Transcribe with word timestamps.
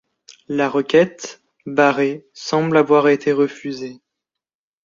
La 0.47 0.67
requête, 0.67 1.43
barrée, 1.67 2.27
semble 2.33 2.75
avoir 2.77 3.07
été 3.07 3.31
refusée. 3.33 4.01